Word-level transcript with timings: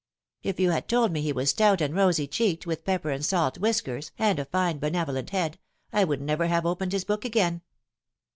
If 0.41 0.59
you 0.59 0.71
had 0.71 0.87
told 0.87 1.11
me 1.11 1.21
he 1.21 1.31
was 1.31 1.51
stout 1.51 1.79
and 1.79 1.93
rosy 1.93 2.25
cheeked, 2.25 2.65
with 2.65 2.85
pepper 2.85 3.11
and 3.11 3.23
salt 3.23 3.59
whiskers 3.59 4.11
and 4.17 4.39
a 4.39 4.45
fine, 4.45 4.79
benevolent 4.79 5.29
head, 5.29 5.59
I 5.93 6.05
would 6.05 6.21
never 6.23 6.47
have 6.47 6.65
opened 6.65 6.91
his 6.93 7.05
book 7.05 7.23
again." 7.23 7.61